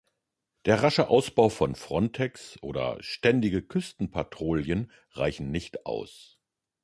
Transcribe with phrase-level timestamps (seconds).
[0.65, 6.39] Der rasche Ausbau von Frontex oder ständige Küstenpatrouillen reichen nicht aus.